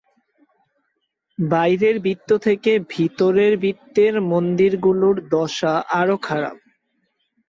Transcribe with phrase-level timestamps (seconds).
[1.39, 6.57] বাইরের বৃত্ত থেকে ভিতরের বৃত্তের মন্দিরগুলির দশা আরও খারাপ।